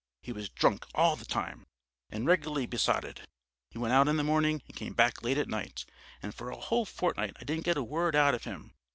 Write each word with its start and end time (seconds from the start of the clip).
He 0.23 0.31
was 0.31 0.49
drunk 0.49 0.87
all 0.95 1.15
the 1.15 1.25
time, 1.25 1.67
and 2.09 2.25
regularly 2.25 2.65
besotted. 2.65 3.27
He 3.69 3.77
went 3.77 3.93
out 3.93 4.07
in 4.07 4.17
the 4.17 4.23
morning 4.23 4.63
and 4.67 4.75
came 4.75 4.93
back 4.93 5.21
late 5.21 5.37
at 5.37 5.47
night, 5.47 5.85
and 6.23 6.33
for 6.33 6.49
a 6.49 6.57
whole 6.57 6.85
fortnight 6.85 7.37
I 7.39 7.43
didn't 7.43 7.65
get 7.65 7.77
a 7.77 7.83
word 7.83 8.15
out 8.15 8.33
of 8.33 8.45
him. 8.45 8.73